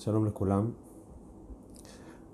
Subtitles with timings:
[0.00, 0.70] שלום לכולם.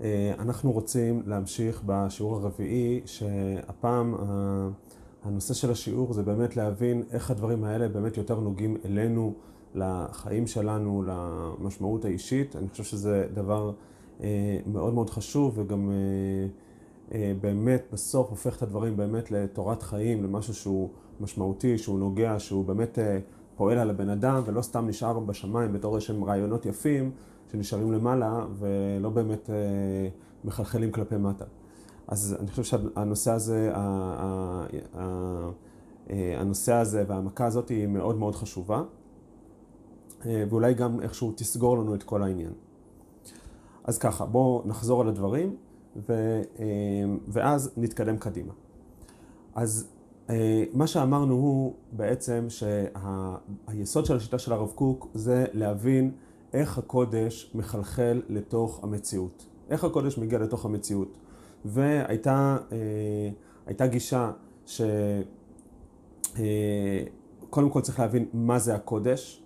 [0.01, 4.15] אה, אנחנו רוצים להמשיך בשיעור הרביעי, שהפעם
[5.25, 9.35] הנושא של השיעור זה באמת להבין איך הדברים האלה באמת יותר נוגעים אלינו,
[9.75, 12.57] לחיים שלנו, למשמעות האישית.
[12.57, 13.73] אני חושב שזה דבר
[14.21, 15.91] אה, מאוד מאוד חשוב וגם
[17.13, 20.91] אה, באמת בסוף הופך את הדברים באמת לתורת חיים, למשהו שהוא
[21.21, 22.99] משמעותי, שהוא נוגע, שהוא באמת
[23.57, 27.11] פועל על הבן אדם ולא סתם נשאר בשמיים בתור איזשהם רעיונות יפים.
[27.53, 30.09] שנשארים למעלה ולא באמת אה,
[30.45, 31.45] מחלחלים כלפי מטה.
[32.09, 34.67] אז אני חושב שהנושא הזה, אה,
[36.41, 38.83] הנושא הזה והמכה הזאת היא מאוד מאוד חשובה,
[40.27, 42.53] אה, ואולי גם איכשהו תסגור לנו את כל העניין.
[43.85, 45.57] אז ככה, בואו נחזור על הדברים
[46.09, 46.43] ו,
[47.29, 48.53] ואז נתקדם קדימה.
[49.55, 49.89] אז
[50.73, 56.13] מה שאמרנו הוא בעצם שהיסוד של השיטה של הרב קוק זה להבין
[56.53, 59.47] איך הקודש מחלחל לתוך המציאות.
[59.71, 61.19] איך הקודש מגיע לתוך המציאות.
[61.65, 62.57] והייתה
[63.81, 64.33] אה, גישה
[64.67, 65.25] שקודם
[66.39, 69.43] אה, כל צריך להבין מה זה הקודש,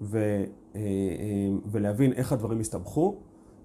[0.00, 0.80] ו, אה, אה,
[1.66, 3.16] ולהבין איך הדברים הסתבכו,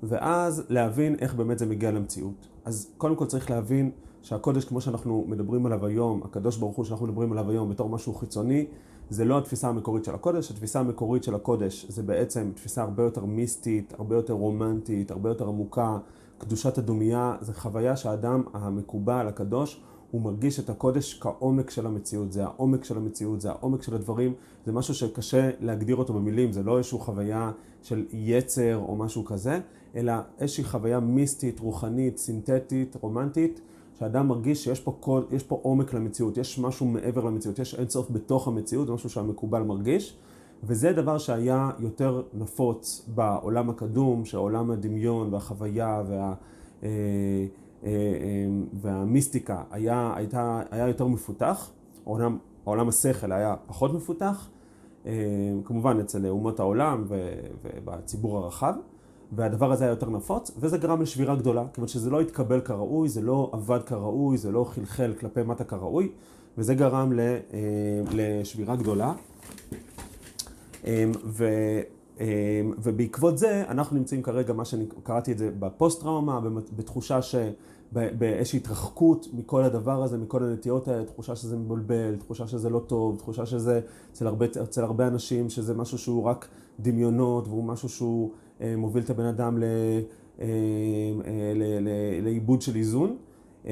[0.04, 2.48] ואז להבין איך באמת זה מגיע למציאות.
[2.66, 3.92] אז קודם כל צריך להבין
[4.22, 8.14] שהקודש, כמו שאנחנו מדברים עליו היום, הקדוש ברוך הוא שאנחנו מדברים עליו היום בתור משהו
[8.14, 8.66] חיצוני,
[9.12, 13.26] זה לא התפיסה המקורית של הקודש, התפיסה המקורית של הקודש זה בעצם תפיסה הרבה יותר
[13.26, 15.98] מיסטית, הרבה יותר רומנטית, הרבה יותר עמוקה.
[16.38, 19.82] קדושת הדומייה זה חוויה שהאדם המקובל, הקדוש,
[20.12, 24.34] הוא מרגיש את הקודש כעומק של המציאות, זה העומק של המציאות, זה העומק של הדברים,
[24.66, 29.60] זה משהו שקשה להגדיר אותו במילים, זה לא איזושהי חוויה של יצר או משהו כזה,
[29.96, 33.62] אלא איזושהי חוויה מיסטית, רוחנית, סינתטית, רומנטית,
[34.02, 38.12] שאדם מרגיש שיש פה, כל, יש פה עומק למציאות, יש משהו מעבר למציאות, יש אינסוף
[38.12, 40.18] בתוך המציאות, זה משהו שהמקובל מרגיש,
[40.64, 46.34] וזה דבר שהיה יותר נפוץ בעולם הקדום, שעולם הדמיון והחוויה וה,
[46.84, 46.90] אה,
[47.84, 47.90] אה, אה,
[48.74, 51.72] והמיסטיקה היה, הייתה, היה יותר מפותח,
[52.04, 54.50] עולם, עולם השכל היה פחות מפותח,
[55.66, 57.06] כמובן אצל אומות העולם
[57.64, 58.74] ובציבור הרחב.
[59.32, 63.22] והדבר הזה היה יותר נפוץ, וזה גרם לשבירה גדולה, כיוון שזה לא התקבל כראוי, זה
[63.22, 66.12] לא עבד כראוי, זה לא חלחל כלפי מטה כראוי,
[66.58, 67.40] וזה גרם אה,
[68.12, 69.14] לשבירה גדולה.
[70.86, 71.48] אמ, ו,
[72.20, 72.26] אמ,
[72.84, 76.40] ובעקבות זה אנחנו נמצאים כרגע, מה שאני קראתי את זה בפוסט-טראומה,
[76.76, 77.36] בתחושה ש...
[77.92, 83.18] באיזושהי התרחקות מכל הדבר הזה, מכל הנטיות האלה, תחושה שזה מבולבל, תחושה שזה לא טוב,
[83.18, 83.82] תחושה שזה
[84.12, 86.48] אצל הרבה, אצל הרבה אנשים שזה משהו שהוא רק
[86.80, 88.36] דמיונות והוא משהו שהוא אה,
[88.78, 89.68] מוביל את הבן אדם אה,
[90.42, 90.48] אה,
[92.22, 93.16] לאיבוד של איזון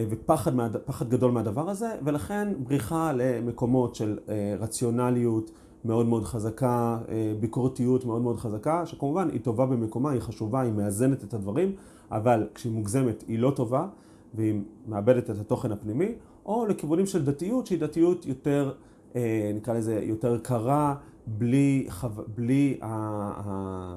[0.10, 0.68] ופחד מה,
[1.10, 4.18] גדול מהדבר הזה ולכן בריחה למקומות של
[4.60, 5.52] רציונליות
[5.86, 6.98] מאוד מאוד חזקה,
[7.40, 11.76] ביקורתיות מאוד מאוד חזקה, שכמובן היא טובה במקומה, היא חשובה, היא מאזנת את הדברים,
[12.12, 13.88] אבל כשהיא מוגזמת היא לא טובה.
[14.34, 16.12] והיא מאבדת את התוכן הפנימי,
[16.46, 18.72] או לכיוונים של דתיות שהיא דתיות יותר,
[19.16, 20.96] אה, נקרא לזה, יותר קרה,
[21.38, 22.08] בלי, חו...
[22.36, 22.88] בלי ה...
[23.46, 23.96] ה...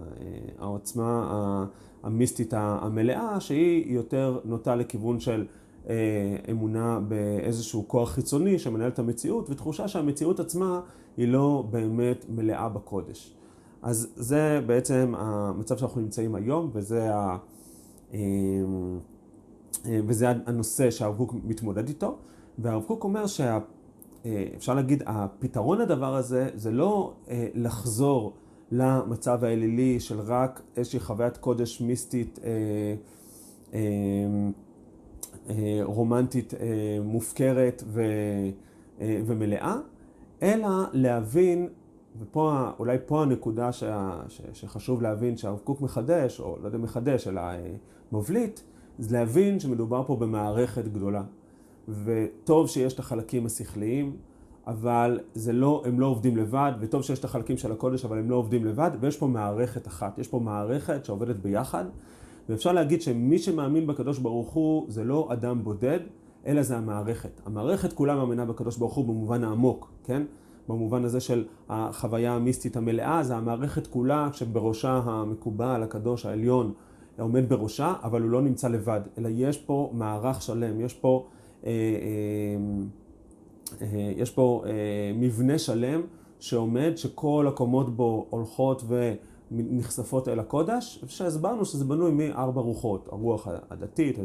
[0.58, 1.66] העוצמה
[2.02, 5.46] המיסטית המלאה, שהיא יותר נוטה לכיוון של
[5.88, 5.94] אה,
[6.50, 10.80] אמונה באיזשהו כוח חיצוני שמנהל את המציאות, ותחושה שהמציאות עצמה
[11.16, 13.34] היא לא באמת מלאה בקודש.
[13.82, 17.36] אז זה בעצם המצב שאנחנו נמצאים היום, וזה ה...
[18.14, 18.18] אה,
[19.86, 22.16] אה, וזה הנושא שהרב קוק מתמודד איתו,
[22.58, 23.58] והרב קוק אומר שאפשר
[24.26, 28.32] אה, להגיד, הפתרון לדבר הזה זה לא אה, לחזור
[28.70, 32.38] למצב האלילי של רק איזושהי חוויית קודש מיסטית
[35.82, 36.54] רומנטית
[37.04, 37.82] מופקרת
[38.98, 39.76] ומלאה,
[40.42, 41.68] אלא להבין,
[42.34, 43.70] ואולי פה הנקודה
[44.52, 47.42] שחשוב להבין שהרב קוק מחדש, או לא יודע מחדש, אלא
[48.12, 48.60] מבליט,
[48.98, 51.22] זה להבין שמדובר פה במערכת גדולה.
[51.88, 54.16] וטוב שיש את החלקים השכליים,
[54.66, 58.30] אבל זה לא, הם לא עובדים לבד, וטוב שיש את החלקים של הקודש, אבל הם
[58.30, 60.18] לא עובדים לבד, ויש פה מערכת אחת.
[60.18, 61.84] יש פה מערכת שעובדת ביחד,
[62.48, 66.00] ואפשר להגיד שמי שמאמין בקדוש ברוך הוא זה לא אדם בודד,
[66.46, 67.40] אלא זה המערכת.
[67.46, 70.22] המערכת כולה מאמינה בקדוש ברוך הוא במובן העמוק, כן?
[70.68, 76.72] במובן הזה של החוויה המיסטית המלאה, זה המערכת כולה שבראשה המקובל, הקדוש, העליון,
[77.18, 81.26] עומד בראשה, אבל הוא לא נמצא לבד, אלא יש פה מערך שלם, יש פה,
[84.16, 84.70] יש פה אה,
[85.14, 86.00] מבנה שלם
[86.40, 88.82] שעומד, שכל הקומות בו הולכות
[89.50, 94.16] ונחשפות אל הקודש, שהסברנו שזה בנוי מארבע רוחות, הרוח הדתית,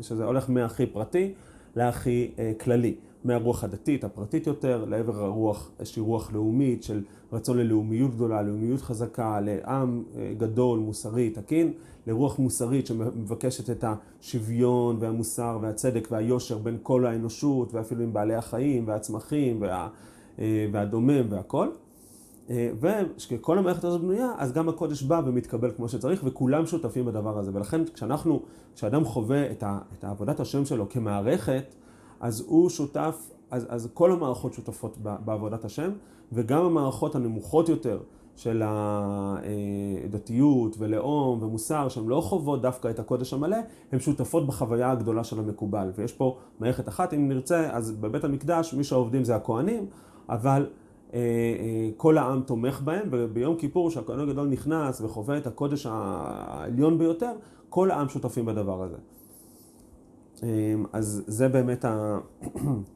[0.00, 1.34] שזה הולך מהכי פרטי
[1.76, 2.94] להכי אה, כללי.
[3.24, 9.40] מהרוח הדתית, הפרטית יותר, לעבר הרוח, איזושהי רוח לאומית של רצון ללאומיות גדולה, לאומיות חזקה,
[9.40, 11.72] לעם אה, גדול, מוסרי, תקין,
[12.06, 18.88] לרוח מוסרית שמבקשת את השוויון והמוסר והצדק והיושר בין כל האנושות ואפילו עם בעלי החיים
[18.88, 19.88] והצמחים וה,
[20.38, 21.68] אה, והדומם והכל.
[22.50, 27.38] אה, וכשכל המערכת הזאת בנויה, אז גם הקודש בא ומתקבל כמו שצריך, וכולם שותפים בדבר
[27.38, 27.50] הזה.
[27.54, 28.42] ולכן כשאנחנו,
[28.74, 29.78] כשאדם חווה את, ה,
[30.30, 31.74] את השם שלו כמערכת,
[32.24, 35.90] אז הוא שותף, אז, אז כל המערכות שותפות בעבודת השם,
[36.32, 38.00] וגם המערכות הנמוכות יותר
[38.36, 38.62] של
[40.04, 43.56] הדתיות ולאום ומוסר, שהן לא חוות דווקא את הקודש המלא,
[43.92, 45.90] הן שותפות בחוויה הגדולה של המקובל.
[45.96, 49.86] ויש פה מערכת אחת, אם נרצה, אז בבית המקדש מי שעובדים זה הכוהנים,
[50.28, 50.66] אבל
[51.14, 56.98] אה, אה, כל העם תומך בהם, וביום כיפור שהכהן הגדול נכנס וחווה את הקודש העליון
[56.98, 57.32] ביותר,
[57.68, 58.96] כל העם שותפים בדבר הזה.
[60.44, 61.84] אה, אז זה באמת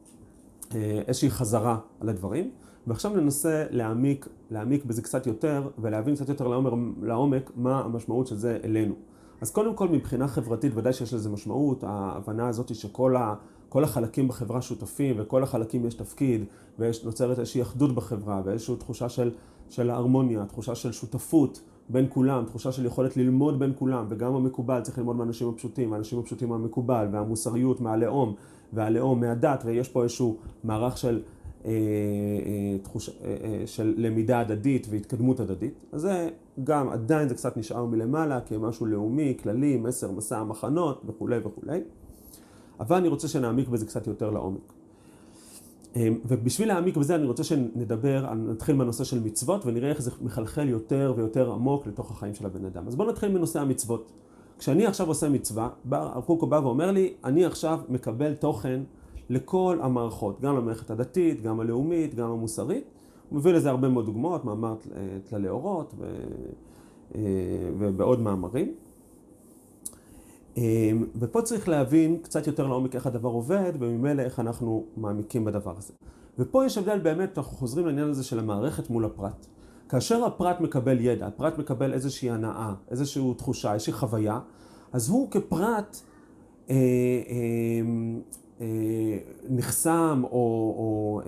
[1.07, 2.51] איזושהי חזרה על הדברים.
[2.87, 8.35] ועכשיו ננסה להעמיק, להעמיק בזה קצת יותר ולהבין קצת יותר לעומק, לעומק מה המשמעות של
[8.35, 8.95] זה אלינו.
[9.41, 13.35] אז קודם כל מבחינה חברתית ודאי שיש לזה משמעות, ההבנה הזאת שכל ה,
[13.69, 16.43] כל החלקים בחברה שותפים וכל החלקים יש תפקיד
[16.79, 19.31] ונוצרת איזושהי אחדות בחברה ואיזושהי תחושה של,
[19.69, 24.81] של ההרמוניה, תחושה של שותפות בין כולם, תחושה של יכולת ללמוד בין כולם וגם המקובל
[24.81, 28.35] צריך ללמוד מהאנשים הפשוטים, האנשים הפשוטים מהמקובל והמוסריות מהלאום
[28.73, 31.21] והלאום מהדת ויש פה איזשהו מערך של
[31.65, 35.85] אה, אה, תחוש, אה, של למידה הדדית והתקדמות הדדית.
[35.91, 36.29] אז זה
[36.63, 41.79] גם, עדיין זה קצת נשאר מלמעלה כמשהו לאומי, כללי, מסר, מסע המחנות וכולי וכולי.
[42.79, 44.73] אבל אני רוצה שנעמיק בזה קצת יותר לעומק.
[45.97, 51.13] ובשביל להעמיק בזה אני רוצה שנדבר, נתחיל מהנושא של מצוות ונראה איך זה מחלחל יותר
[51.17, 52.87] ויותר עמוק לתוך החיים של הבן אדם.
[52.87, 54.11] אז בואו נתחיל מנושא המצוות.
[54.59, 58.81] כשאני עכשיו עושה מצווה, הרב קוקו בא ואומר לי, אני עכשיו מקבל תוכן
[59.29, 62.83] לכל המערכות, גם למערכת הדתית, גם הלאומית, גם המוסרית.
[63.29, 64.75] הוא מביא לזה הרבה מאוד דוגמאות, מאמר
[65.23, 66.05] תללי אורות ו...
[67.15, 67.21] אה,
[67.77, 68.73] ובעוד מאמרים.
[70.57, 75.73] אה, ופה צריך להבין קצת יותר לעומק איך הדבר עובד, וממילא איך אנחנו מעמיקים בדבר
[75.77, 75.93] הזה.
[76.39, 79.45] ופה יש הבדל באמת, אנחנו חוזרים לעניין הזה של המערכת מול הפרט.
[79.89, 84.39] כאשר הפרט מקבל ידע, הפרט מקבל איזושהי הנאה, איזושהי תחושה, איזושהי חוויה,
[84.93, 85.97] אז הוא כפרט
[86.69, 87.81] אה, אה,
[88.61, 89.17] אה,
[89.49, 90.29] נחסם או,
[90.77, 91.21] או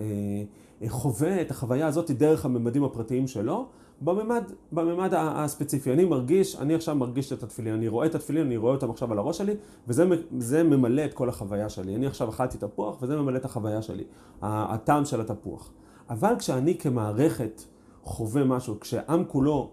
[0.82, 3.66] אה, חווה את החוויה הזאת דרך הממדים הפרטיים שלו,
[4.04, 5.92] בממד, בממד הספציפי.
[5.92, 9.12] אני מרגיש, אני עכשיו מרגיש את התפילין, אני רואה את התפילין, אני רואה אותם עכשיו
[9.12, 9.54] על הראש שלי,
[9.88, 11.96] וזה ממלא את כל החוויה שלי.
[11.96, 14.04] אני עכשיו אכלתי תפוח, וזה ממלא את החוויה שלי,
[14.42, 15.72] הטעם של התפוח.
[16.10, 17.62] אבל כשאני כמערכת
[18.02, 19.70] חווה משהו, כשעם כולו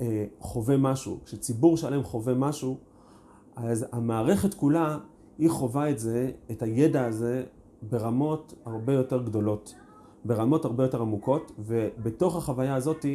[0.00, 2.76] אה, חווה משהו, כשציבור שלם חווה משהו,
[3.56, 4.98] אז המערכת כולה
[5.38, 7.42] היא חווה את זה, את הידע הזה,
[7.82, 9.74] ברמות הרבה יותר גדולות,
[10.24, 13.06] ברמות הרבה יותר עמוקות, ובתוך החוויה הזאת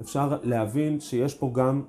[0.00, 1.82] אפשר להבין שיש פה גם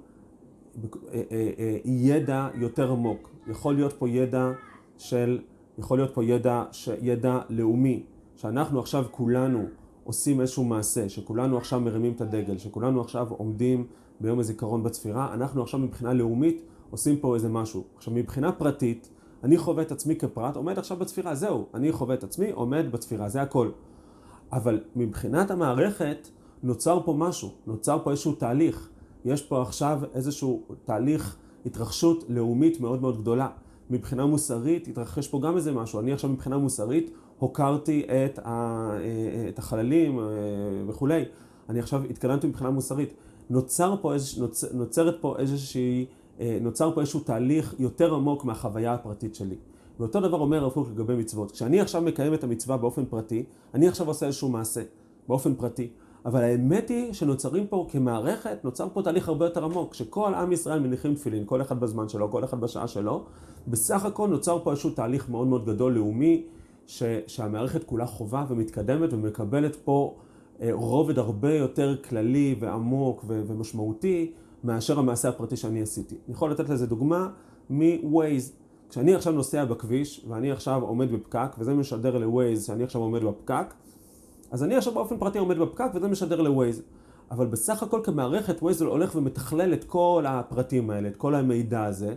[0.84, 3.30] אה, אה, אה, ידע יותר עמוק.
[3.48, 4.52] יכול להיות פה ידע
[4.98, 5.40] של,
[5.78, 6.64] יכול להיות פה ידע,
[7.02, 8.04] ידע לאומי,
[8.36, 9.66] שאנחנו עכשיו כולנו
[10.04, 13.88] עושים איזשהו מעשה, שכולנו עכשיו מרימים את הדגל, שכולנו עכשיו עומדים
[14.20, 17.84] ביום הזיכרון בצפירה, אנחנו עכשיו מבחינה לאומית עושים פה איזה משהו.
[17.98, 19.10] עכשיו מבחינה פרטית,
[19.44, 23.30] אני חווה את עצמי כפרט, עומד עכשיו בצפירה, זהו, אני חווה את עצמי, עומד בצפירה,
[23.30, 23.70] זה הכל.
[24.52, 26.28] אבל מבחינת המערכת
[26.64, 28.90] נוצר פה משהו, נוצר פה איזשהו תהליך.
[29.26, 33.48] יש פה עכשיו איזשהו תהליך התרחשות לאומית מאוד מאוד גדולה.
[33.90, 36.00] מבחינה מוסרית התרחש פה גם איזה משהו.
[36.00, 38.92] אני עכשיו מבחינה מוסרית הוקרתי את, ה,
[39.50, 40.26] את החללים אה,
[40.88, 41.24] וכולי.
[41.70, 43.14] אני עכשיו התקדמתי מבחינה מוסרית.
[43.50, 46.06] נוצר פה איזוש, נוצ, נוצרת פה איזושהי
[46.40, 49.56] אה, נוצר פה איזשהו תהליך יותר עמוק מהחוויה הפרטית שלי.
[50.00, 51.52] ואותו דבר אומר הרב קוק לגבי מצוות.
[51.52, 53.44] כשאני עכשיו מקיים את המצווה באופן פרטי,
[53.74, 54.82] אני עכשיו עושה איזשהו מעשה
[55.28, 55.90] באופן פרטי.
[56.26, 59.92] אבל האמת היא שנוצרים פה כמערכת, נוצר פה תהליך הרבה יותר עמוק.
[59.92, 63.24] כשכל עם ישראל מניחים תפילין, כל אחד בזמן שלו, כל אחד בשעה שלו,
[63.68, 66.44] בסך הכל נוצר פה איזשהו תהליך מאוד מאוד גדול, לאומי,
[66.88, 70.18] ש, שהמערכת כולה חובה ומתקדמת ומקבלת פה
[70.62, 74.32] אה, רובד הרבה יותר כללי ועמוק ו, ומשמעותי
[74.64, 76.16] מאשר המעשה הפרטי שאני עשיתי.
[76.26, 77.30] אני יכול לתת לזה דוגמה
[77.70, 78.52] מ-Waze.
[78.90, 83.74] כשאני עכשיו נוסע בכביש ואני עכשיו עומד בפקק וזה משדר ל-Waze שאני עכשיו עומד בפקק,
[84.52, 86.82] אז אני עכשיו באופן פרטי עומד בפקק וזה משדר ל-Waze.
[87.32, 92.16] אבל בסך הכל כמערכת Waze הולך ומתכלל את כל הפרטים האלה, את כל המידע הזה,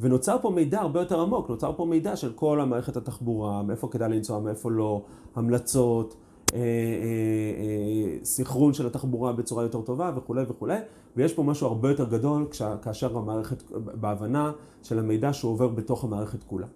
[0.00, 4.08] ונוצר פה מידע הרבה יותר עמוק, נוצר פה מידע של כל המערכת התחבורה, מאיפה כדאי
[4.08, 5.02] לנסוע, מאיפה לא,
[5.34, 6.14] המלצות,
[6.54, 10.78] אה, אה, אה, סינכרון של התחבורה בצורה יותר טובה וכולי וכולי,
[11.16, 12.46] ויש פה משהו הרבה יותר גדול
[12.82, 16.66] כאשר המערכת, בהבנה של המידע שהוא עובר בתוך המערכת כולה.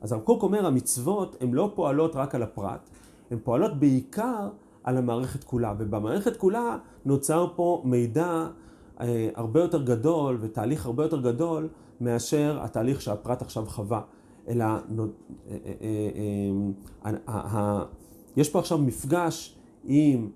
[0.00, 2.90] אז הרב קוק אומר, המצוות הן לא פועלות רק על הפרט,
[3.30, 4.48] הן פועלות בעיקר
[4.84, 8.46] על המערכת כולה, ובמערכת כולה נוצר פה מידע
[9.00, 11.68] אה, הרבה יותר גדול ותהליך הרבה יותר גדול
[12.00, 14.00] מאשר התהליך שהפרט עכשיו חווה.
[14.48, 14.78] אלא אה,
[17.06, 17.84] אה, אה,
[18.36, 20.28] יש פה עכשיו מפגש עם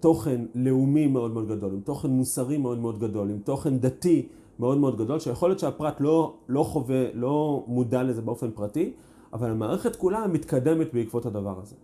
[0.00, 4.28] תוכן לאומי מאוד מאוד גדול, עם תוכן מוסרי מאוד מאוד גדול, עם תוכן דתי
[4.58, 8.92] מאוד מאוד גדול, שיכול להיות שהפרט לא, לא חווה, לא מודע לזה באופן פרטי,
[9.32, 11.74] אבל המערכת כולה מתקדמת בעקבות הדבר הזה.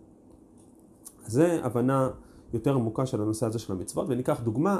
[1.25, 2.09] זה הבנה
[2.53, 4.79] יותר עמוקה של הנושא הזה של המצוות, וניקח דוגמה,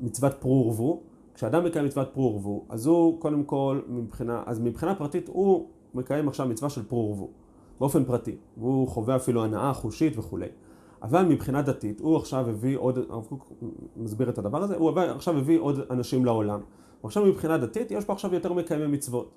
[0.00, 1.00] מצוות פרו ורבו.
[1.34, 6.28] כשאדם מקיים מצוות פרו ורבו, אז הוא קודם כל, מבחינה, אז מבחינה פרטית הוא מקיים
[6.28, 7.28] עכשיו מצווה של פרו ורבו,
[7.80, 10.46] באופן פרטי, והוא חווה אפילו הנאה חושית וכולי.
[11.02, 13.52] אבל מבחינה דתית, הוא עכשיו הביא עוד, הרב קוק
[13.96, 16.60] מסביר את הדבר הזה, הוא עכשיו הביא עוד אנשים לעולם.
[17.04, 19.30] ועכשיו מבחינה דתית, יש פה עכשיו יותר מקיימי מצוות.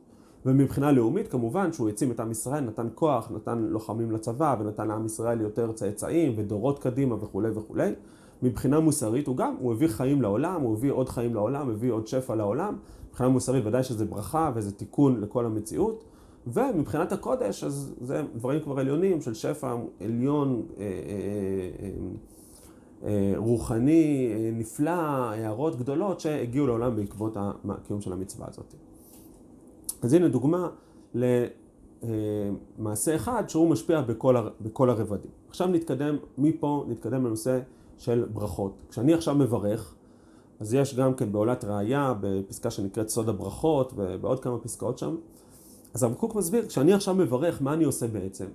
[0.45, 5.05] ומבחינה לאומית, כמובן שהוא העצים את עם ישראל, נתן כוח, נתן לוחמים לצבא, ונתן לעם
[5.05, 7.91] ישראל יותר צאצאים ודורות קדימה וכולי וכולי.
[8.43, 12.07] מבחינה מוסרית הוא גם, הוא הביא חיים לעולם, הוא הביא עוד חיים לעולם, הביא עוד
[12.07, 12.75] שפע לעולם.
[13.09, 16.03] מבחינה מוסרית ודאי שזה ברכה וזה תיקון לכל המציאות.
[16.47, 20.89] ומבחינת הקודש, אז זה דברים כבר עליונים של שפע עליון, אה, אה,
[21.83, 21.89] אה,
[23.03, 27.37] אה, רוחני, אה, נפלא, הערות גדולות שהגיעו לעולם בעקבות
[27.69, 28.75] הקיום של המצווה הזאת.
[30.05, 30.69] אז הנה דוגמה
[32.79, 35.31] למעשה אחד שהוא משפיע בכל, בכל הרבדים.
[35.49, 37.59] עכשיו נתקדם, מפה נתקדם לנושא
[37.97, 38.81] של ברכות.
[38.89, 39.95] כשאני עכשיו מברך,
[40.59, 45.15] אז יש גם כן בעולת ראייה, בפסקה שנקראת סוד הברכות, ובעוד כמה פסקאות שם.
[45.93, 48.45] אז הרב קוק מסביר, כשאני עכשיו מברך, מה אני עושה בעצם?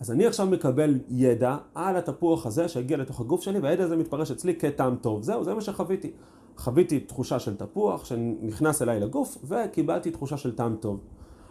[0.00, 4.30] אז אני עכשיו מקבל ידע על התפוח הזה שהגיע לתוך הגוף שלי, והידע הזה מתפרש
[4.30, 5.22] אצלי כטעם טוב.
[5.22, 6.12] זהו, זה מה שחוויתי.
[6.56, 11.00] חוויתי תחושה של תפוח שנכנס אליי לגוף, וקיבלתי תחושה של טעם טוב.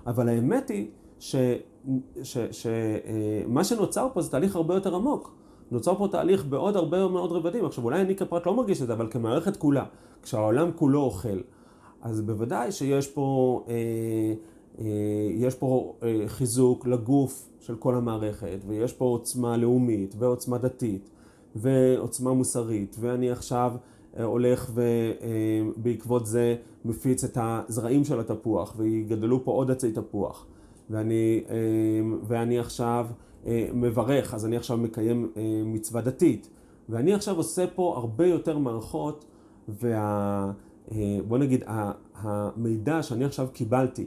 [0.07, 0.88] אבל האמת היא
[2.21, 5.35] שמה שנוצר פה זה תהליך הרבה יותר עמוק.
[5.71, 7.65] נוצר פה תהליך בעוד הרבה מאוד רבדים.
[7.65, 9.85] עכשיו אולי אני כפרט לא מרגיש את זה, אבל כמערכת כולה,
[10.21, 11.39] כשהעולם כולו אוכל,
[12.01, 13.74] אז בוודאי שיש פה, אה,
[14.79, 14.85] אה,
[15.29, 21.09] יש פה אה, חיזוק לגוף של כל המערכת, ויש פה עוצמה לאומית, ועוצמה דתית,
[21.55, 23.74] ועוצמה מוסרית, ואני עכשיו
[24.24, 24.72] הולך
[25.75, 26.55] ובעקבות אה, זה
[26.86, 30.45] מפיץ את הזרעים של התפוח, ויגדלו פה עוד עצי תפוח.
[30.89, 31.55] ואני, אה,
[32.24, 33.07] ואני עכשיו
[33.45, 36.50] אה, מברך, אז אני עכשיו מקיים אה, מצווה דתית.
[36.89, 39.25] ואני עכשיו עושה פה הרבה יותר מערכות,
[39.69, 40.51] וה...
[40.91, 41.63] אה, בוא נגיד,
[42.15, 44.05] המידע שאני עכשיו קיבלתי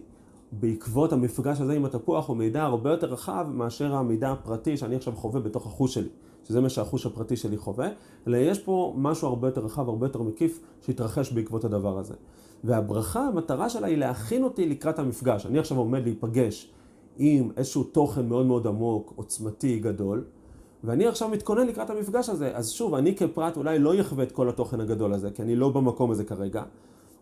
[0.52, 5.12] בעקבות המפגש הזה עם התפוח הוא מידע הרבה יותר רחב מאשר המידע הפרטי שאני עכשיו
[5.16, 6.08] חווה בתוך החוש שלי,
[6.45, 7.88] שזה מה שהחוש הפרטי שלי חווה,
[8.26, 12.14] אלא יש פה משהו הרבה יותר רחב, הרבה יותר מקיף, שהתרחש בעקבות הדבר הזה.
[12.64, 15.47] והברכה, המטרה שלה היא להכין אותי לקראת המפגש.
[15.47, 16.71] אני עכשיו עומד להיפגש
[17.18, 20.25] עם איזשהו תוכן מאוד מאוד עמוק, עוצמתי, גדול,
[20.85, 22.57] ואני עכשיו מתכונן לקראת המפגש הזה.
[22.57, 25.68] אז שוב, אני כפרט אולי לא יחווה את כל התוכן הגדול הזה, כי אני לא
[25.68, 26.62] במקום הזה כרגע.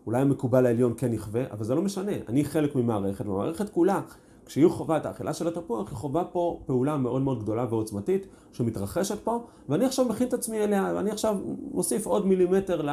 [0.05, 2.11] אולי המקובל העליון כן יחווה, אבל זה לא משנה.
[2.27, 4.01] אני חלק ממערכת, והמערכת כולה,
[4.47, 9.19] כשיהיו חובה את האכילה של התפוח, היא חובה פה פעולה מאוד מאוד גדולה ועוצמתית, שמתרחשת
[9.23, 11.37] פה, ואני עכשיו מכין את עצמי אליה, ואני עכשיו
[11.71, 12.89] מוסיף עוד מילימטר ל,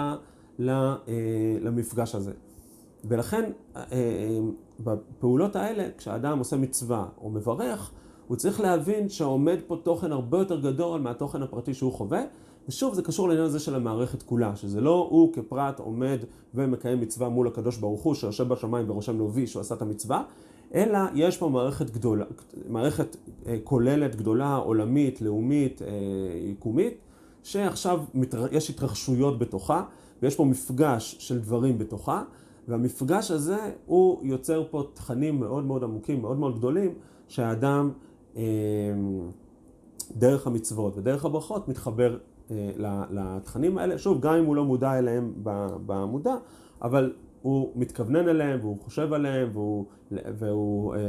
[0.59, 0.95] ל, אה,
[1.61, 2.33] למפגש הזה.
[3.05, 4.39] ולכן אה, אה,
[4.81, 7.91] בפעולות האלה, כשאדם עושה מצווה או מברך,
[8.29, 12.23] הוא צריך להבין שעומד פה תוכן הרבה יותר גדול מהתוכן הפרטי שהוא חווה,
[12.69, 16.19] ושוב זה קשור לעניין הזה של המערכת כולה, שזה לא הוא כפרט עומד
[16.55, 20.23] ומקיים מצווה מול הקדוש ברוך הוא שיושב בשמיים ורושם לו וי שהוא עשה את המצווה,
[20.75, 22.25] אלא יש פה מערכת גדולה,
[22.69, 23.17] מערכת
[23.47, 25.83] אה, כוללת גדולה, עולמית, לאומית,
[26.51, 26.99] יקומית,
[27.43, 28.01] שעכשיו
[28.53, 29.85] יש התרחשויות בתוכה,
[30.23, 32.23] ויש פה מפגש של דברים בתוכה.
[32.69, 36.95] והמפגש הזה הוא יוצר פה תכנים מאוד מאוד עמוקים, מאוד מאוד גדולים,
[37.29, 37.91] שהאדם
[38.37, 38.43] אה,
[40.17, 42.19] דרך המצוות ודרך הברכות מתחבר
[42.51, 42.71] אה,
[43.11, 45.33] לתכנים האלה, שוב, גם אם הוא לא מודע אליהם
[45.87, 46.35] במודע,
[46.83, 47.13] אבל
[47.45, 51.01] הוא מתכוונן אליהם והוא חושב עליהם והוא, והוא אה,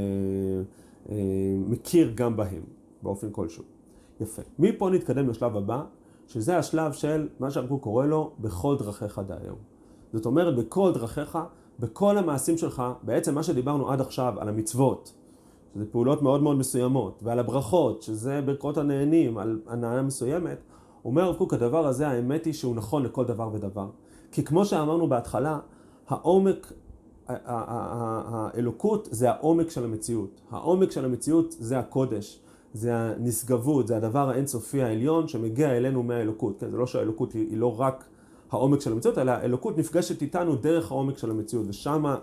[1.09, 1.15] אה,
[1.67, 2.61] מכיר גם בהם
[3.01, 3.63] באופן כלשהו.
[4.21, 4.41] יפה.
[4.59, 5.83] מפה נתקדם לשלב הבא,
[6.27, 9.55] שזה השלב של מה שאנחנו קורא לו בכל דרכיך דאהו.
[10.13, 11.37] זאת אומרת, בכל דרכיך,
[11.79, 15.13] בכל המעשים שלך, בעצם מה שדיברנו עד עכשיו על המצוות,
[15.73, 20.57] שזה פעולות מאוד מאוד מסוימות, ועל הברכות, שזה ברכות הנהנים, על הנאה מסוימת,
[21.05, 23.89] אומר הרב קוק, הדבר הזה, האמת היא שהוא נכון לכל דבר ודבר.
[24.31, 25.59] כי כמו שאמרנו בהתחלה,
[26.07, 26.73] העומק,
[27.27, 30.41] האלוקות זה העומק של המציאות.
[30.51, 32.39] העומק של המציאות זה הקודש,
[32.73, 36.59] זה הנשגבות, זה הדבר האינסופי העליון שמגיע אלינו מהאלוקות.
[36.59, 38.05] כן, זה לא שהאלוקות היא, היא לא רק
[38.51, 42.17] העומק של המציאות, אלא האלוקות נפגשת איתנו דרך העומק של המציאות, ושמה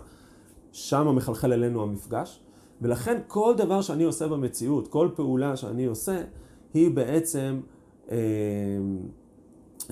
[0.71, 2.39] שמה מחלחל אלינו המפגש.
[2.81, 6.21] ולכן כל דבר שאני עושה במציאות, כל פעולה שאני עושה,
[6.73, 7.59] היא בעצם
[8.11, 8.17] אה,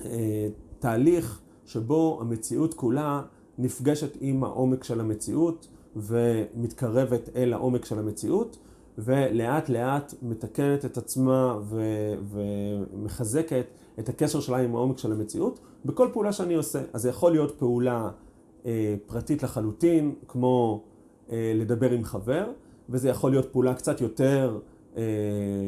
[0.04, 3.22] אה, תהליך שבו המציאות כולה
[3.62, 8.58] נפגשת עם העומק של המציאות ומתקרבת אל העומק של המציאות
[8.98, 13.66] ולאט לאט מתקנת את עצמה ו- ומחזקת
[13.98, 16.82] את הקשר שלה עם העומק של המציאות בכל פעולה שאני עושה.
[16.92, 18.10] אז זה יכול להיות פעולה
[18.66, 20.84] אה, פרטית לחלוטין, כמו
[21.32, 22.44] אה, לדבר עם חבר,
[22.88, 24.58] וזה יכול להיות פעולה קצת יותר,
[24.96, 25.02] אה,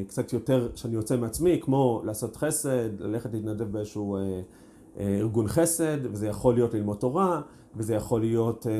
[0.08, 4.16] קצת יותר שאני יוצא מעצמי, כמו לעשות חסד, ללכת להתנדב באיזשהו...
[4.16, 4.40] אה,
[5.00, 7.40] ארגון חסד, וזה יכול להיות ללמוד תורה,
[7.76, 8.72] וזה יכול להיות אה,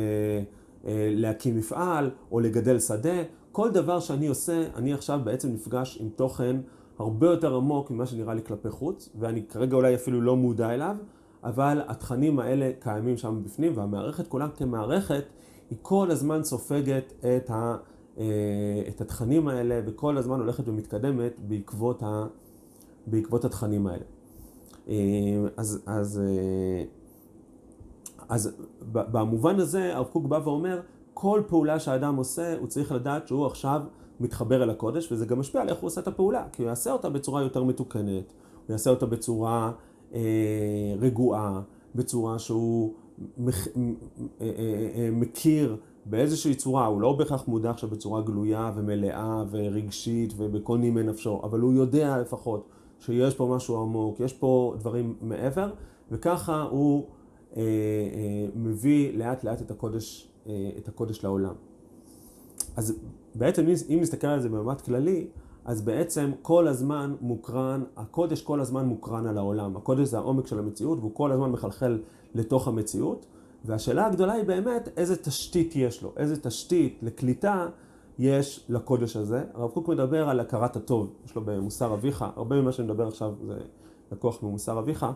[0.87, 3.23] אה, להקים מפעל, או לגדל שדה.
[3.53, 6.57] כל דבר שאני עושה, אני עכשיו בעצם נפגש עם תוכן
[6.99, 10.97] הרבה יותר עמוק ממה שנראה לי כלפי חוץ, ואני כרגע אולי אפילו לא מודע אליו,
[11.45, 15.25] אבל התכנים האלה קיימים שם בפנים, והמערכת כולה כמערכת,
[15.71, 17.77] היא כל הזמן סופגת את, ה,
[18.89, 22.27] את התכנים האלה, וכל הזמן הולכת ומתקדמת בעקבות, ה,
[23.07, 24.05] בעקבות התכנים האלה.
[24.89, 24.95] אה,
[25.57, 26.85] אז, אז, אה,
[28.29, 28.57] אז
[28.93, 30.81] במובן הזה הרב קוק בא ואומר,
[31.15, 33.81] כל פעולה שהאדם עושה, הוא צריך לדעת שהוא עכשיו
[34.21, 36.93] מתחבר אל הקודש, וזה גם משפיע על איך הוא עושה את הפעולה, כי הוא יעשה
[36.93, 38.33] אותה בצורה יותר מתוקנת,
[38.67, 39.73] הוא יעשה אותה בצורה
[40.15, 40.21] אה,
[40.99, 41.61] רגועה,
[41.95, 42.95] בצורה שהוא
[43.39, 43.73] מח, אה,
[44.41, 44.47] אה,
[44.95, 45.77] אה, מכיר
[46.07, 51.61] באיזושהי צורה, הוא לא בהכרח מודע עכשיו בצורה גלויה ומלאה ורגשית ובכל נימי נפשו, אבל
[51.61, 52.69] הוא יודע לפחות
[53.05, 55.71] שיש פה משהו עמוק, יש פה דברים מעבר,
[56.11, 57.07] וככה הוא
[57.57, 61.55] אה, אה, מביא לאט לאט את הקודש, אה, את הקודש לעולם.
[62.77, 62.95] אז
[63.35, 65.27] בעצם אם נסתכל על זה במבט כללי,
[65.65, 69.77] אז בעצם כל הזמן מוקרן, הקודש כל הזמן מוקרן על העולם.
[69.77, 71.99] הקודש זה העומק של המציאות והוא כל הזמן מחלחל
[72.35, 73.27] לתוך המציאות.
[73.65, 77.67] והשאלה הגדולה היא באמת איזה תשתית יש לו, איזה תשתית לקליטה
[78.19, 79.45] יש לקודש הזה.
[79.55, 83.33] הרב קוק מדבר על הכרת הטוב, יש לו במוסר אביך, הרבה ממה שאני מדבר עכשיו
[83.47, 83.55] זה
[84.13, 85.07] לקוח ממוסר אביך,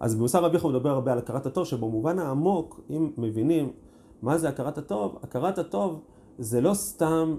[0.00, 3.72] אז במוסר אביך הוא מדבר הרבה על הכרת הטוב, שבמובן העמוק, אם מבינים
[4.22, 6.00] מה זה הכרת הטוב, הכרת הטוב
[6.38, 7.36] זה לא סתם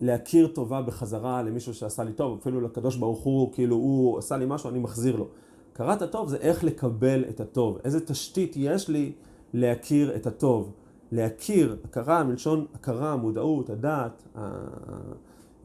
[0.00, 4.44] להכיר טובה בחזרה למישהו שעשה לי טוב, אפילו לקדוש ברוך הוא, כאילו הוא עשה לי
[4.48, 5.26] משהו, אני מחזיר לו.
[5.72, 9.12] הכרת הטוב זה איך לקבל את הטוב, איזה תשתית יש לי
[9.54, 10.72] להכיר את הטוב.
[11.12, 14.42] להכיר, הכרה מלשון הכרה, מודעות, הדעת, אה,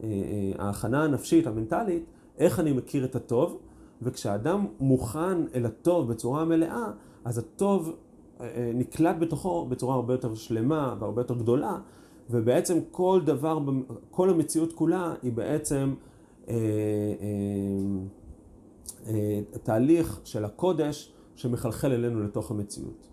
[0.02, 0.08] אה,
[0.58, 2.04] ההכנה הנפשית, המנטלית,
[2.38, 3.58] איך אני מכיר את הטוב,
[4.02, 6.86] וכשאדם מוכן אל הטוב בצורה מלאה,
[7.24, 7.96] אז הטוב
[8.40, 11.78] אה, נקלט בתוכו בצורה הרבה יותר שלמה והרבה יותר גדולה,
[12.30, 13.58] ובעצם כל דבר,
[14.10, 15.94] כל המציאות כולה היא בעצם
[16.48, 16.58] אה, אה,
[19.06, 23.08] אה, תהליך של הקודש שמחלחל אלינו לתוך המציאות.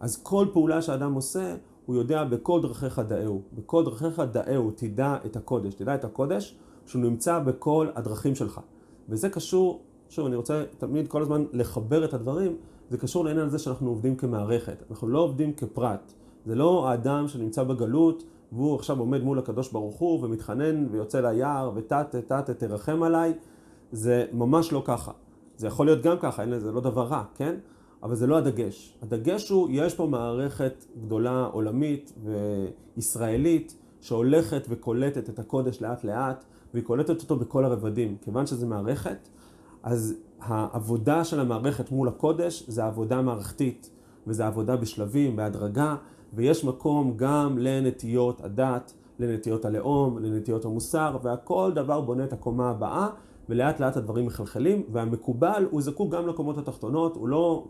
[0.00, 1.54] אז כל פעולה שאדם עושה,
[1.86, 3.42] הוא יודע בכל דרכיך דאהו.
[3.54, 5.74] בכל דרכיך דאהו, תדע את הקודש.
[5.74, 8.60] תדע את הקודש שהוא נמצא בכל הדרכים שלך.
[9.08, 12.56] וזה קשור, שוב, אני רוצה תמיד כל הזמן לחבר את הדברים,
[12.90, 14.82] זה קשור לעניין הזה שאנחנו עובדים כמערכת.
[14.90, 16.12] אנחנו לא עובדים כפרט.
[16.46, 21.70] זה לא האדם שנמצא בגלות והוא עכשיו עומד מול הקדוש ברוך הוא ומתחנן ויוצא ליער
[21.74, 23.32] ותת תת תרחם עליי.
[23.92, 25.12] זה ממש לא ככה.
[25.56, 27.54] זה יכול להיות גם ככה, זה לא דבר רע, כן?
[28.02, 28.98] אבל זה לא הדגש.
[29.02, 32.12] הדגש הוא, יש פה מערכת גדולה עולמית
[32.96, 38.16] וישראלית שהולכת וקולטת את הקודש לאט לאט, והיא קולטת אותו בכל הרבדים.
[38.22, 39.28] כיוון שזה מערכת,
[39.82, 43.90] אז העבודה של המערכת מול הקודש זה עבודה מערכתית,
[44.26, 45.96] וזה עבודה בשלבים, בהדרגה,
[46.34, 53.08] ויש מקום גם לנטיות הדת, לנטיות הלאום, לנטיות המוסר, והכל דבר בונה את הקומה הבאה.
[53.48, 57.64] ולאט לאט הדברים מחלחלים, והמקובל הוא זקוק גם לקומות התחתונות, הוא לא,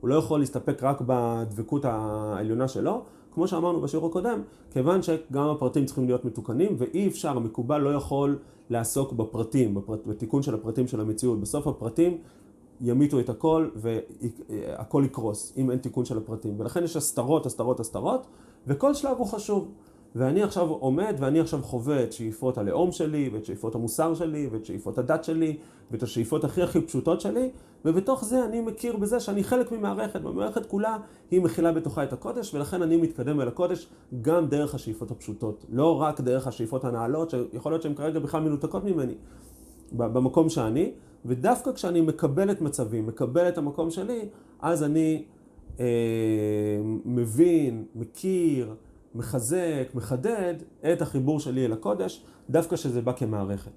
[0.00, 3.02] הוא לא יכול להסתפק רק בדבקות העליונה שלו,
[3.34, 8.38] כמו שאמרנו בשיעור הקודם, כיוון שגם הפרטים צריכים להיות מתוקנים, ואי אפשר, המקובל לא יכול
[8.70, 11.40] לעסוק בפרטים, בפרט, בתיקון של הפרטים של המציאות.
[11.40, 12.18] בסוף הפרטים
[12.80, 16.60] ימיתו את הכל והכל יקרוס, אם אין תיקון של הפרטים.
[16.60, 18.26] ולכן יש הסתרות, הסתרות, הסתרות,
[18.66, 19.68] וכל שלב הוא חשוב.
[20.14, 24.64] ואני עכשיו עומד ואני עכשיו חווה את שאיפות הלאום שלי, ואת שאיפות המוסר שלי, ואת
[24.64, 25.56] שאיפות הדת שלי,
[25.90, 27.50] ואת השאיפות הכי הכי פשוטות שלי,
[27.84, 30.98] ובתוך זה אני מכיר בזה שאני חלק ממערכת, והמערכת כולה
[31.30, 33.88] היא מכילה בתוכה את הקודש, ולכן אני מתקדם אל הקודש
[34.22, 38.84] גם דרך השאיפות הפשוטות, לא רק דרך השאיפות הנעלות, שיכול להיות שהן כרגע בכלל מנותקות
[38.84, 39.14] ממני,
[39.92, 40.92] במקום שאני,
[41.24, 44.28] ודווקא כשאני מקבל את מצבי, מקבל את המקום שלי,
[44.60, 45.24] אז אני
[45.80, 45.84] אה,
[47.04, 48.74] מבין, מכיר,
[49.14, 50.54] מחזק, מחדד
[50.92, 53.70] את החיבור שלי אל הקודש, דווקא שזה בא כמערכת.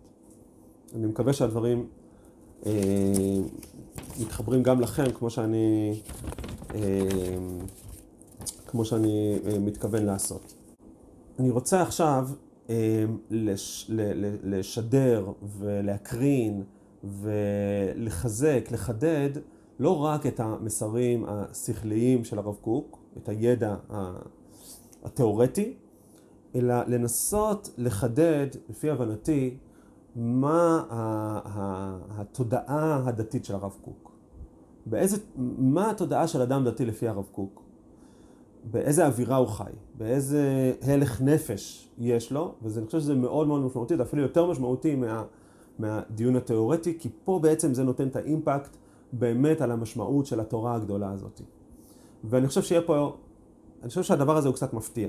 [0.95, 1.87] אני מקווה שהדברים
[2.65, 2.71] אה,
[4.19, 5.99] מתחברים גם לכם, כמו שאני,
[6.75, 6.81] אה,
[8.67, 10.53] כמו שאני אה, מתכוון לעשות.
[11.39, 12.29] אני רוצה עכשיו
[13.31, 13.91] לש,
[14.43, 16.63] לשדר ולהקרין
[17.03, 19.29] ולחזק, לחדד
[19.79, 23.75] לא רק את המסרים השכליים של הרב קוק, את הידע
[25.07, 25.73] התיאורטי,
[26.55, 29.57] אלא לנסות לחדד, לפי הבנתי,
[30.15, 30.83] מה
[32.09, 34.11] התודעה הדתית של הרב קוק.
[34.85, 35.17] באיזה,
[35.57, 37.63] מה התודעה של אדם דתי לפי הרב קוק?
[38.71, 43.97] באיזה אווירה הוא חי, באיזה הלך נפש יש לו, ואני חושב שזה מאוד מאוד משמעותי,
[43.97, 45.23] זה אפילו יותר משמעותי מה,
[45.79, 48.77] מהדיון התיאורטי, כי פה בעצם זה נותן את האימפקט
[49.13, 51.41] באמת על המשמעות של התורה הגדולה הזאת.
[52.23, 53.15] ואני חושב שיהיה פה,
[53.81, 55.07] אני חושב שהדבר הזה הוא קצת מפתיע.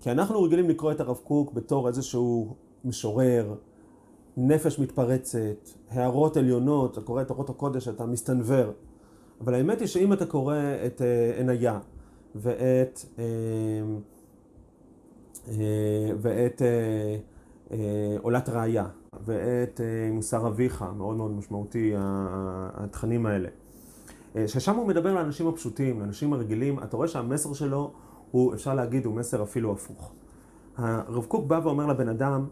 [0.00, 3.54] כי אנחנו רגילים לקרוא את הרב קוק בתור איזשהו משורר,
[4.36, 8.72] נפש מתפרצת, הערות עליונות, אתה קורא את אורות הקודש, אתה מסתנוור.
[9.40, 10.56] אבל האמת היא שאם אתה קורא
[10.86, 11.78] את אה, עניה
[12.34, 13.24] ואת, אה,
[15.48, 16.62] אה, ואת
[18.22, 18.86] עולת ראיה
[19.24, 19.80] ואת
[20.12, 21.92] מוסר אביך, מאוד מאוד משמעותי
[22.74, 23.48] התכנים האלה,
[24.46, 27.92] ששם הוא מדבר לאנשים הפשוטים, לאנשים הרגילים, אתה רואה שהמסר שלו
[28.30, 30.12] הוא, אפשר להגיד, הוא מסר אפילו הפוך.
[30.76, 32.46] הרב קוק בא ואומר לבן אדם,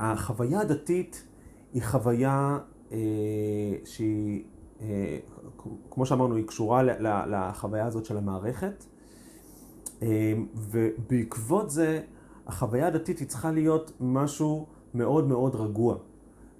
[0.00, 1.24] החוויה הדתית
[1.72, 2.58] היא חוויה
[3.84, 4.44] שהיא
[4.80, 5.18] אה,
[5.90, 6.82] כמו שאמרנו, היא קשורה
[7.26, 8.84] לחוויה הזאת של המערכת,
[10.02, 12.00] אה, ובעקבות זה
[12.46, 15.96] החוויה הדתית היא צריכה להיות משהו מאוד מאוד רגוע,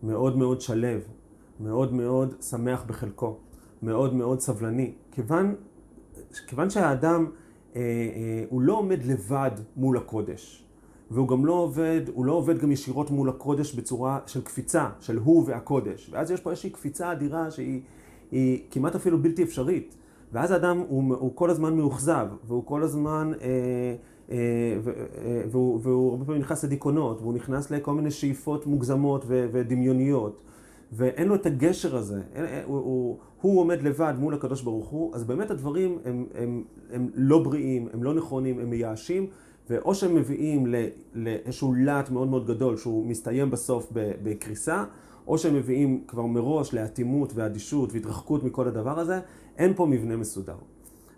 [0.02, 1.00] מאוד מאוד שלב,
[1.60, 3.36] מאוד מאוד שמח בחלקו,
[3.82, 4.92] מאוד מאוד סבלני.
[5.12, 5.54] כיוון,
[6.46, 7.26] כיוון שהאדם
[7.76, 7.80] אה,
[8.50, 10.64] הוא לא עומד לבד מול הקודש,
[11.10, 15.18] והוא גם לא עובד, הוא לא עובד גם ישירות מול הקודש בצורה של קפיצה, של
[15.18, 16.10] הוא והקודש.
[16.12, 17.80] ואז יש פה איזושהי קפיצה אדירה שהיא
[18.30, 19.96] היא כמעט אפילו בלתי אפשרית.
[20.32, 23.46] ואז האדם הוא, הוא כל הזמן מאוכזב, והוא כל הזמן, אה,
[24.30, 24.36] אה,
[25.24, 30.42] אה, והוא, הרבה פעמים נכנס לדיכאונות, והוא נכנס לכל מיני שאיפות מוגזמות ודמיוניות,
[30.92, 34.88] ואין לו את הגשר הזה, אין, אה, הוא, הוא, הוא עומד לבד מול הקדוש ברוך
[34.88, 39.27] הוא, אז באמת הדברים הם, הם, הם לא בריאים, הם לא נכונים, הם מייאשים,
[39.70, 40.75] ואו שהם מביאים
[41.14, 44.85] לאיזשהו להט מאוד מאוד גדול שהוא מסתיים בסוף בקריסה,
[45.27, 49.20] או שהם מביאים כבר מראש לאטימות ואדישות והתרחקות מכל הדבר הזה,
[49.59, 50.57] אין פה מבנה מסודר.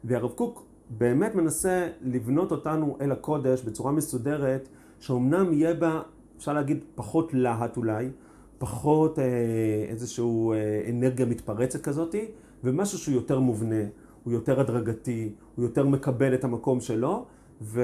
[0.05, 4.69] והרב קוק באמת מנסה לבנות אותנו אל הקודש בצורה מסודרת,
[5.01, 6.03] שאומנם יהיה בה,
[6.37, 8.09] אפשר להגיד, פחות להט אולי,
[8.59, 9.25] פחות אה,
[9.88, 12.25] איזושהי אה, אנרגיה מתפרצת כזאתי,
[12.64, 13.85] ומשהו שהוא יותר מובנה,
[14.25, 17.27] הוא יותר הדרגתי, הוא יותר מקבל את המקום שלו,
[17.62, 17.83] ו...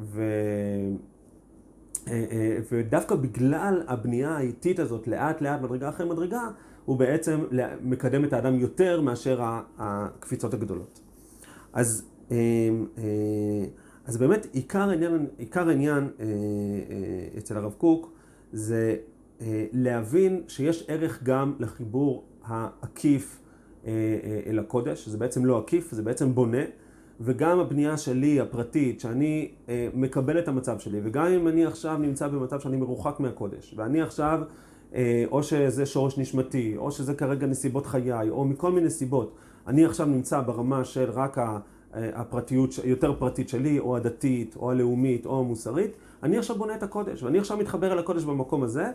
[0.00, 0.22] ו
[2.08, 6.48] אה, ודווקא בגלל הבנייה האיטית הזאת, לאט לאט, מדרגה אחרי מדרגה,
[6.84, 7.44] הוא בעצם
[7.82, 9.40] מקדם את האדם יותר מאשר
[9.78, 11.00] הקפיצות הגדולות.
[11.72, 12.08] אז,
[14.06, 16.08] אז באמת עיקר העניין, עיקר העניין
[17.38, 18.12] אצל הרב קוק
[18.52, 18.96] זה
[19.72, 23.42] להבין שיש ערך גם לחיבור העקיף
[24.46, 26.62] אל הקודש, שזה בעצם לא עקיף, זה בעצם בונה.
[27.20, 32.28] וגם הבנייה שלי, הפרטית, שאני אה, מקבל את המצב שלי, וגם אם אני עכשיו נמצא
[32.28, 34.40] במצב שאני מרוחק מהקודש, ואני עכשיו,
[34.94, 39.34] אה, או שזה שורש נשמתי, או שזה כרגע נסיבות חיי, או מכל מיני סיבות,
[39.66, 41.38] אני עכשיו נמצא ברמה של רק.
[41.38, 46.82] אה, הפרטיות יותר פרטית שלי, או הדתית, או הלאומית, או המוסרית, אני עכשיו בונה את
[46.82, 48.86] הקודש, ואני עכשיו מתחבר אל הקודש במקום הזה,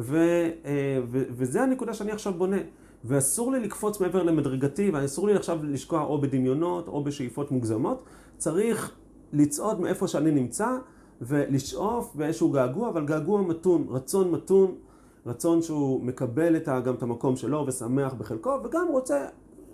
[0.00, 0.16] ו,
[0.64, 2.56] אה, ו, וזה הנקודה שאני עכשיו בונה.
[3.04, 8.04] ואסור לי לקפוץ מעבר למדרגתי, ואסור לי עכשיו לשקוע או בדמיונות או בשאיפות מוגזמות.
[8.36, 8.92] צריך
[9.32, 10.76] לצעוד מאיפה שאני נמצא
[11.20, 14.74] ולשאוף באיזשהו געגוע, אבל געגוע מתון, רצון מתון,
[15.26, 19.26] רצון שהוא מקבל את, גם את המקום שלו ושמח בחלקו, וגם רוצה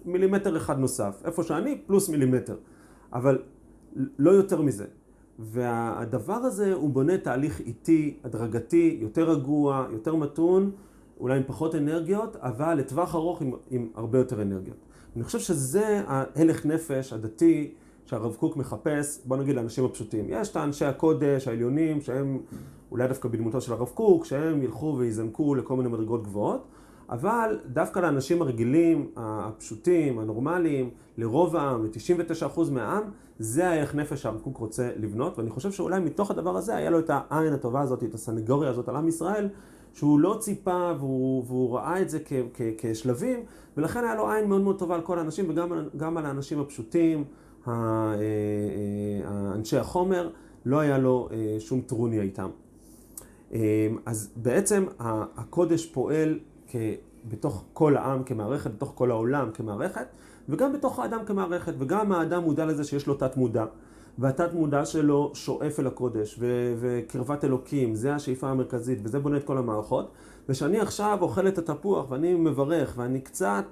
[0.05, 2.57] מילימטר אחד נוסף, איפה שאני פלוס מילימטר,
[3.13, 3.39] אבל
[4.19, 4.85] לא יותר מזה.
[5.41, 10.71] והדבר הזה הוא בונה תהליך איטי, הדרגתי, יותר רגוע, יותר מתון.
[11.21, 14.77] אולי עם פחות אנרגיות, אבל לטווח ארוך עם, עם הרבה יותר אנרגיות.
[15.17, 17.73] אני חושב שזה ההלך נפש הדתי
[18.07, 20.25] שהרב קוק מחפש, בוא נגיד לאנשים הפשוטים.
[20.29, 22.39] יש את האנשי הקודש העליונים שהם
[22.91, 26.67] אולי דווקא בדמותו של הרב קוק, שהם ילכו ויזנקו לכל מיני מדרגות גבוהות,
[27.11, 33.03] אבל דווקא לאנשים הרגילים, הפשוטים, הנורמליים, לרוב העם, ל-99% מהעם,
[33.43, 36.99] זה ההלך נפש שהרב קוק רוצה לבנות, ואני חושב שאולי מתוך הדבר הזה היה לו
[36.99, 39.49] את העין הטובה הזאת, את הסנגוריה הזאת על עם ישראל,
[39.95, 43.41] שהוא לא ציפה והוא, והוא ראה את זה כ, כ, כשלבים,
[43.77, 45.51] ולכן היה לו עין מאוד מאוד טובה על כל האנשים
[45.95, 47.25] וגם על האנשים הפשוטים,
[47.69, 50.31] אה, אה, אנשי החומר,
[50.67, 52.51] לא היה לו אה, שום טרוניה איתם.
[54.07, 56.39] אז בעצם הקודש פועל
[57.29, 60.07] בתוך כל העם כמערכת, בתוך כל העולם כמערכת,
[60.51, 63.65] וגם בתוך האדם כמערכת, וגם האדם מודע לזה שיש לו תת מודע.
[64.19, 69.45] והתת מודע שלו שואף אל הקודש, ו- וקרבת אלוקים, זה השאיפה המרכזית, וזה בונה את
[69.45, 70.11] כל המערכות.
[70.49, 73.65] ושאני עכשיו אוכל את התפוח, ואני מברך, ואני קצת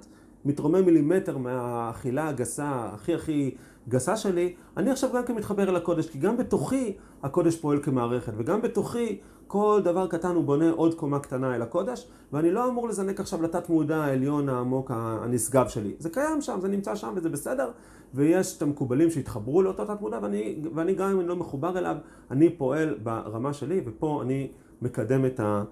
[0.45, 3.55] מתרומם מילימטר מהאכילה הגסה, הכי הכי
[3.89, 8.33] גסה שלי, אני עכשיו גם כן מתחבר אל הקודש, כי גם בתוכי הקודש פועל כמערכת,
[8.37, 12.89] וגם בתוכי כל דבר קטן הוא בונה עוד קומה קטנה אל הקודש, ואני לא אמור
[12.89, 15.93] לזנק עכשיו לתת מודע העליון העמוק הנשגב שלי.
[15.99, 17.71] זה קיים שם, זה נמצא שם וזה בסדר,
[18.13, 21.95] ויש את המקובלים שהתחברו לאותו תת מודע, ואני, ואני גם אם אני לא מחובר אליו,
[22.31, 25.63] אני פועל ברמה שלי, ופה אני מקדם את, ה,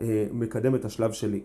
[0.00, 1.42] אה, מקדם את השלב שלי.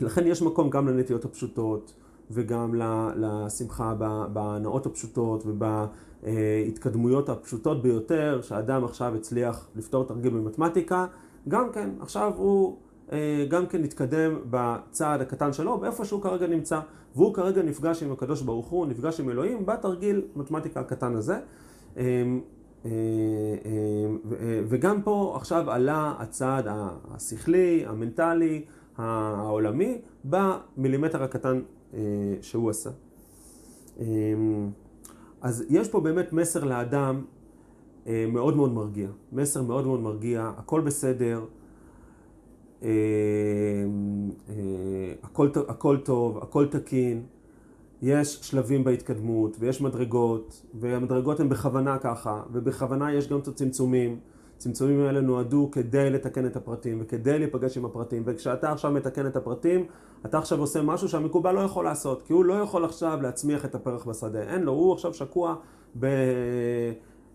[0.00, 1.94] לכן יש מקום גם לנטיות הפשוטות,
[2.30, 2.74] וגם
[3.16, 3.94] לשמחה
[4.32, 11.06] בהנאות הפשוטות ובהתקדמויות הפשוטות ביותר, שאדם עכשיו הצליח לפתור תרגיל במתמטיקה,
[11.48, 12.76] גם כן, עכשיו הוא
[13.12, 16.80] אה, גם כן התקדם בצעד הקטן שלו, באיפה שהוא כרגע נמצא,
[17.16, 21.38] והוא כרגע נפגש עם הקדוש ברוך הוא, נפגש עם אלוהים בתרגיל מתמטיקה הקטן הזה.
[21.96, 22.90] אה,
[24.40, 26.66] אה, וגם פה עכשיו עלה הצעד
[27.14, 28.64] השכלי, המנטלי,
[28.96, 31.60] העולמי, במילימטר הקטן אה,
[32.42, 32.90] שהוא עשה.
[34.00, 34.04] אה,
[35.40, 37.24] אז יש פה באמת מסר לאדם
[38.06, 39.08] אה, מאוד מאוד מרגיע.
[39.32, 41.44] מסר מאוד מאוד מרגיע, הכל בסדר,
[45.22, 47.22] הכל, הכל טוב, הכל תקין,
[48.02, 54.18] יש שלבים בהתקדמות ויש מדרגות, והמדרגות הן בכוונה ככה, ובכוונה יש גם את הצמצומים.
[54.56, 59.36] הצמצומים האלה נועדו כדי לתקן את הפרטים וכדי להיפגש עם הפרטים וכשאתה עכשיו מתקן את
[59.36, 59.86] הפרטים
[60.26, 63.74] אתה עכשיו עושה משהו שהמקובל לא יכול לעשות כי הוא לא יכול עכשיו להצמיח את
[63.74, 64.42] הפרח בשדה.
[64.42, 65.54] אין לו, הוא עכשיו שקוע
[66.00, 66.06] ב...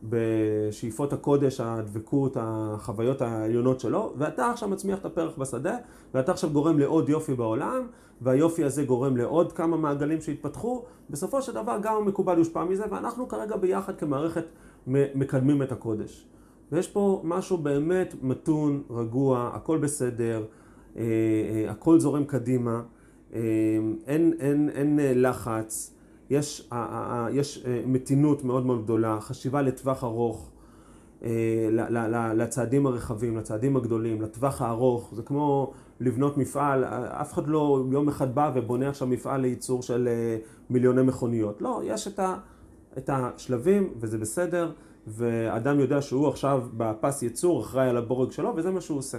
[0.03, 5.77] בשאיפות הקודש, הדבקות, החוויות העליונות שלו ואתה עכשיו מצמיח את הפרח בשדה
[6.13, 7.87] ואתה עכשיו גורם לעוד יופי בעולם
[8.21, 10.83] והיופי הזה גורם לעוד כמה מעגלים שהתפתחו.
[11.09, 14.45] בסופו של דבר גם המקובל יושפע מזה ואנחנו כרגע ביחד כמערכת
[14.87, 16.27] מקדמים את הקודש
[16.71, 20.45] ויש פה משהו באמת מתון, רגוע, הכל בסדר,
[20.97, 22.81] אה, אה, הכל זורם קדימה,
[23.33, 23.39] אה,
[24.07, 25.95] אין, אין, אין לחץ,
[26.29, 26.69] יש,
[27.31, 30.51] יש מתינות מאוד מאוד גדולה, חשיבה לטווח ארוך,
[32.35, 38.35] לצעדים הרחבים, לצעדים הגדולים, לטווח הארוך, זה כמו לבנות מפעל, אף אחד לא יום אחד
[38.35, 40.09] בא ובונה עכשיו מפעל לייצור של
[40.69, 42.35] מיליוני מכוניות, לא, יש את, ה,
[42.97, 44.71] את השלבים וזה בסדר.
[45.07, 49.17] ואדם יודע שהוא עכשיו בפס ייצור, אחראי על הבורג שלו, וזה מה שהוא עושה.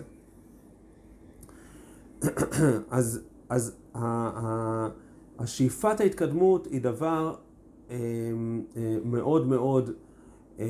[2.91, 3.77] אז, אז
[5.39, 7.35] השאיפת ההתקדמות היא דבר
[7.91, 7.97] אה,
[8.77, 9.91] אה, מאוד מאוד
[10.61, 10.67] אה,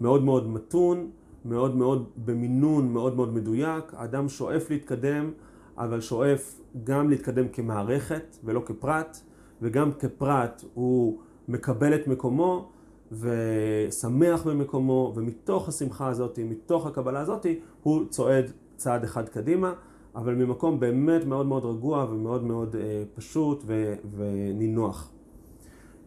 [0.00, 1.10] מאוד מאוד מתון,
[1.44, 3.94] מאוד מאוד במינון מאוד מאוד מדויק.
[3.96, 5.30] האדם שואף להתקדם,
[5.78, 9.20] אבל שואף גם להתקדם כמערכת ולא כפרט,
[9.62, 12.70] וגם כפרט הוא מקבל את מקומו,
[13.12, 17.46] ושמח במקומו, ומתוך השמחה הזאת, מתוך הקבלה הזאת,
[17.82, 19.74] הוא צועד צעד אחד קדימה,
[20.14, 25.10] אבל ממקום באמת מאוד מאוד רגוע ומאוד מאוד אה, פשוט ו, ונינוח.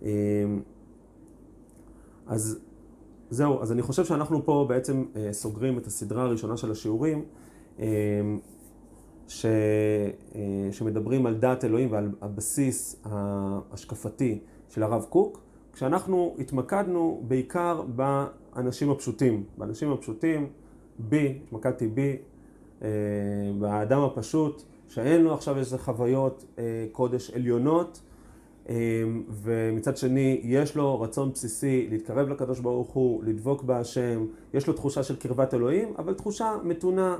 [0.03, 0.09] אה,
[2.27, 2.59] אז
[3.29, 7.25] זהו, אז אני חושב שאנחנו פה בעצם אה, סוגרים את הסדרה הראשונה של השיעורים,
[7.79, 7.85] אה,
[9.27, 14.39] ש, אה, שמדברים על דעת אלוהים ועל הבסיס ההשקפתי
[14.69, 15.44] של הרב קוק.
[15.75, 20.49] כשאנחנו התמקדנו בעיקר באנשים הפשוטים, באנשים הפשוטים,
[20.99, 22.17] בי, התמקדתי בי,
[22.81, 22.87] אה,
[23.59, 28.01] באדם הפשוט, שאין לו עכשיו איזה חוויות אה, קודש עליונות,
[28.69, 28.75] אה,
[29.43, 35.03] ומצד שני יש לו רצון בסיסי להתקרב לקדוש ברוך הוא, לדבוק בהשם, יש לו תחושה
[35.03, 37.17] של קרבת אלוהים, אבל תחושה מתונה,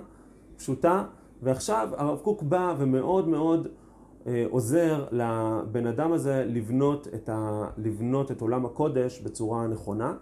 [0.57, 1.05] פשוטה,
[1.43, 3.67] ועכשיו הרב קוק בא ומאוד מאוד
[4.49, 10.13] עוזר לבן אדם הזה לבנות את, ה, לבנות את עולם הקודש בצורה נכונה.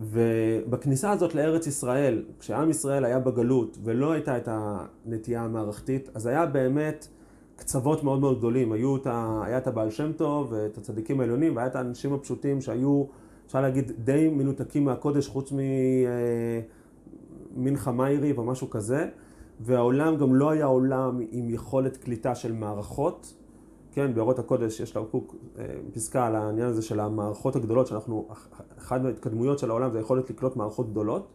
[0.00, 6.46] ובכניסה הזאת לארץ ישראל, כשעם ישראל היה בגלות ולא הייתה את הנטייה המערכתית, אז היה
[6.46, 7.08] באמת
[7.56, 8.72] קצוות מאוד מאוד גדולים.
[8.72, 12.60] היו את ה, היה את הבעל שם טוב ואת הצדיקים העליונים והיה את האנשים הפשוטים
[12.60, 13.04] שהיו,
[13.46, 15.52] אפשר להגיד, די מנותקים מהקודש חוץ
[17.56, 19.08] ממנחה אה, מאירי או משהו כזה.
[19.60, 23.34] והעולם גם לא היה עולם עם יכולת קליטה של מערכות.
[23.92, 28.28] כן, באורות הקודש יש לקוק אה, פסקה על העניין הזה של המערכות הגדולות, שאנחנו,
[28.78, 31.28] אחת מההתקדמויות של העולם זה היכולת לקלוט מערכות גדולות.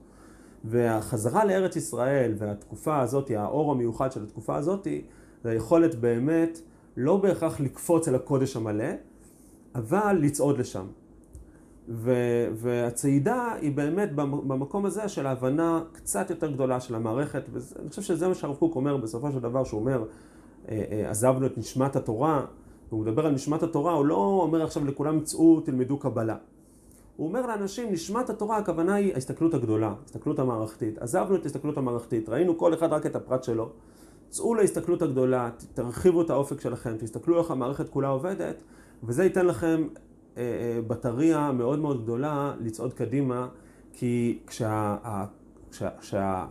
[0.63, 4.87] והחזרה לארץ ישראל והתקופה הזאת, האור המיוחד של התקופה הזאת,
[5.43, 6.61] זה היכולת באמת
[6.97, 8.85] לא בהכרח לקפוץ אל הקודש המלא,
[9.75, 10.85] אבל לצעוד לשם.
[12.53, 18.27] והצעידה היא באמת במקום הזה של ההבנה קצת יותר גדולה של המערכת, ואני חושב שזה
[18.27, 20.03] מה שהרב קוק אומר בסופו של דבר, שהוא אומר,
[20.69, 22.45] אה, אה, עזבנו את נשמת התורה,
[22.89, 26.35] והוא מדבר על נשמת התורה, הוא לא אומר עכשיו לכולם צאו, תלמדו קבלה.
[27.17, 30.97] הוא אומר לאנשים, נשמת התורה, הכוונה היא ההסתכלות הגדולה, ההסתכלות המערכתית.
[30.97, 33.69] עזבנו את ההסתכלות המערכתית, ראינו כל אחד רק את הפרט שלו.
[34.29, 38.55] צאו להסתכלות הגדולה, תרחיבו את האופק שלכם, תסתכלו איך המערכת כולה עובדת,
[39.03, 39.87] וזה ייתן לכם
[40.87, 43.47] בטריה מאוד מאוד גדולה לצעוד קדימה,
[43.93, 45.29] כי כשהקודש
[45.71, 46.45] כשה, כשה,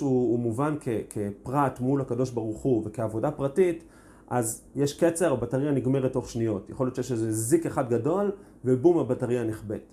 [0.00, 3.84] הוא, הוא מובן כ, כפרט מול הקדוש ברוך הוא וכעבודה פרטית,
[4.28, 6.70] אז יש קצר, הבטריה נגמרת תוך שניות.
[6.70, 8.30] יכול להיות שיש איזה זיק אחד גדול,
[8.64, 9.92] ובום, הבטריה נכבדת.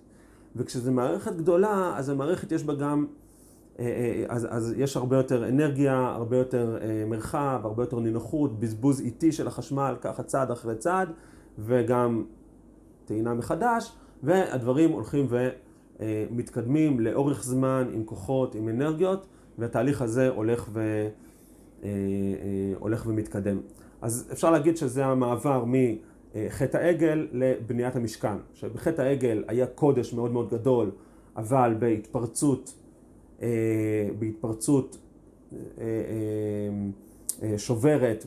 [0.56, 3.06] וכשזו מערכת גדולה, אז המערכת יש בה גם,
[3.78, 8.60] אה, אה, אז, אז יש הרבה יותר אנרגיה, הרבה יותר אה, מרחב, הרבה יותר נינוחות,
[8.60, 11.08] בזבוז איטי של החשמל, ככה צעד אחרי צעד,
[11.58, 12.24] וגם
[13.10, 13.92] טעינה מחדש,
[14.22, 15.26] והדברים הולכים
[16.00, 19.26] ומתקדמים לאורך זמן עם כוחות, עם אנרגיות,
[19.58, 21.08] והתהליך הזה הולך, ו,
[22.78, 23.60] הולך ומתקדם.
[24.02, 28.36] אז אפשר להגיד שזה המעבר מחטא העגל לבניית המשכן.
[28.54, 30.90] שבחטא העגל היה קודש מאוד מאוד גדול,
[31.36, 32.74] אבל בהתפרצות,
[33.42, 33.48] אה,
[34.18, 34.98] בהתפרצות
[35.52, 35.84] אה,
[37.42, 38.26] אה, שוברת,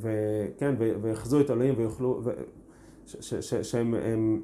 [0.00, 2.22] וכן, ויחזו את אלוהים ויוכלו,
[3.62, 4.40] שהם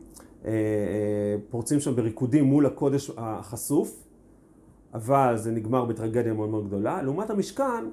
[1.50, 4.02] פורצים שם בריקודים מול הקודש החשוף,
[4.94, 7.02] אבל זה נגמר בטרגדיה מאוד מאוד גדולה.
[7.02, 7.84] לעומת המשכן,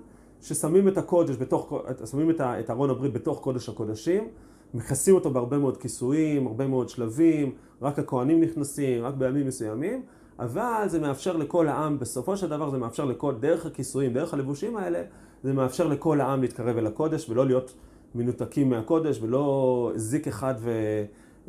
[0.41, 1.73] ששמים את הקודש בתוך,
[2.11, 4.27] שמים את ארון הברית בתוך קודש הקודשים,
[4.73, 10.01] מכסים אותו בהרבה מאוד כיסויים, הרבה מאוד שלבים, רק הכוהנים נכנסים, רק בימים מסוימים,
[10.39, 14.77] אבל זה מאפשר לכל העם, בסופו של דבר זה מאפשר לכל, דרך הכיסויים, דרך הלבושים
[14.77, 15.03] האלה,
[15.43, 17.73] זה מאפשר לכל העם להתקרב אל הקודש ולא להיות
[18.15, 20.71] מנותקים מהקודש ולא זיק אחד ו...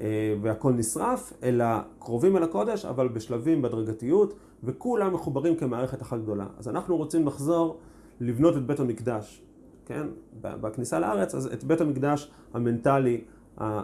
[0.01, 1.65] אה, והכל נשרף, אלא
[1.99, 6.47] קרובים אל הקודש, אבל בשלבים, בהדרגתיות, וכולם מחוברים כמערכת אחת גדולה.
[6.59, 7.79] אז אנחנו רוצים לחזור
[8.21, 9.43] לבנות את בית המקדש,
[9.87, 10.07] כן?
[10.41, 13.25] בכניסה לארץ, אז את בית המקדש המנטלי,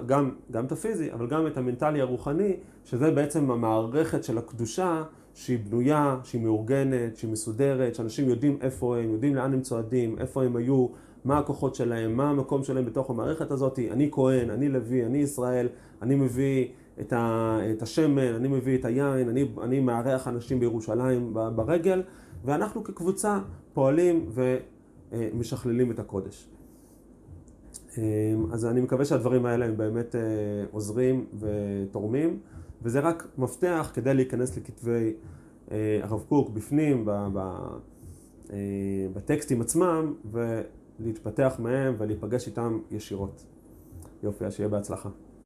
[0.06, 5.02] גם, גם את הפיזי, אבל גם את המנטלי הרוחני, שזה בעצם המערכת של הקדושה
[5.34, 10.44] שהיא בנויה, שהיא מאורגנת, שהיא מסודרת, שאנשים יודעים איפה הם, יודעים לאן הם צועדים, איפה
[10.44, 10.86] הם היו,
[11.28, 13.78] מה הכוחות שלהם, מה המקום שלהם בתוך המערכת הזאת.
[13.90, 15.68] אני כהן, אני לוי, אני ישראל,
[16.02, 16.68] אני מביא
[17.00, 22.02] את, ה, את השמן, אני מביא את היין, אני, אני מארח אנשים בירושלים ברגל,
[22.44, 23.38] ואנחנו כקבוצה
[23.72, 24.30] פועלים
[25.12, 26.48] ומשכללים את הקודש.
[28.52, 30.20] אז אני מקווה שהדברים האלה הם באמת אה,
[30.70, 32.38] עוזרים ותורמים,
[32.82, 35.12] וזה רק מפתח כדי להיכנס לכתבי
[35.70, 38.56] אה, הרב קוק בפנים, אה,
[39.12, 40.14] בטקסטים עצמם,
[41.00, 43.44] ולהתפתח מהם ולהיפגש איתם ישירות.
[44.22, 45.08] יופי, אז שיהיה בהצלחה.